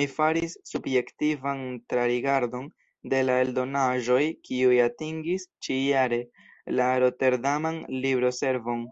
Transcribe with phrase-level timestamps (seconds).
[0.00, 2.68] Mi faris subjektivan trarigardon
[3.14, 6.20] de la eldonaĵoj kiuj atingis ĉi-jare
[6.78, 8.88] la roterdaman libroservon.